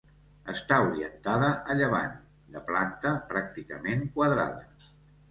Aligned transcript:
Està 0.51 0.77
orientada 0.85 1.49
a 1.73 1.75
llevant, 1.81 2.15
de 2.55 2.63
planta 2.69 3.11
pràcticament 3.33 4.01
quadrada. 4.17 4.65